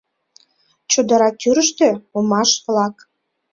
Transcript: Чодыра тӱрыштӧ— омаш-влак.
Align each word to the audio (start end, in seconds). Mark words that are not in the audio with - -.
Чодыра 0.91 1.29
тӱрыштӧ— 1.39 1.89
омаш-влак. 2.17 2.95